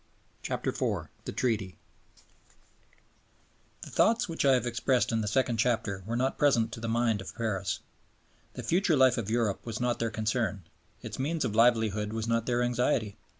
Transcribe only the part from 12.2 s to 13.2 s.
not their anxiety.